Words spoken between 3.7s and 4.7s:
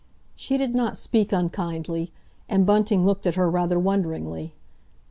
wonderingly.